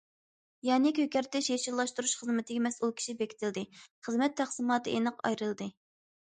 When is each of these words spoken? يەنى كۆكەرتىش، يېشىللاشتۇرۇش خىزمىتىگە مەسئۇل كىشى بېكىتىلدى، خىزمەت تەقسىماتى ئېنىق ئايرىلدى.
يەنى 0.69 0.93
كۆكەرتىش، 0.99 1.49
يېشىللاشتۇرۇش 1.51 2.15
خىزمىتىگە 2.23 2.65
مەسئۇل 2.69 2.95
كىشى 3.03 3.17
بېكىتىلدى، 3.21 3.67
خىزمەت 4.09 4.37
تەقسىماتى 4.43 4.99
ئېنىق 4.99 5.25
ئايرىلدى. 5.33 5.73